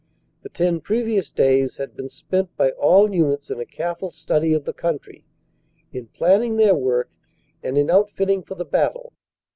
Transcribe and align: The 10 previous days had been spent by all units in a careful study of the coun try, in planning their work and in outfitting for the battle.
The 0.41 0.49
10 0.49 0.81
previous 0.81 1.31
days 1.31 1.77
had 1.77 1.95
been 1.95 2.09
spent 2.09 2.57
by 2.57 2.71
all 2.71 3.13
units 3.13 3.51
in 3.51 3.59
a 3.59 3.67
careful 3.67 4.09
study 4.09 4.51
of 4.51 4.65
the 4.65 4.73
coun 4.73 4.97
try, 4.97 5.21
in 5.93 6.07
planning 6.07 6.57
their 6.57 6.73
work 6.73 7.11
and 7.61 7.77
in 7.77 7.91
outfitting 7.91 8.41
for 8.41 8.55
the 8.55 8.65
battle. 8.65 9.13